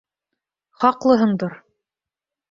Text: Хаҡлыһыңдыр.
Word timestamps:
Хаҡлыһыңдыр. 0.83 1.53